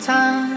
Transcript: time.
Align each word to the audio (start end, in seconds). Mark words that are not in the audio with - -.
time. 0.00 0.49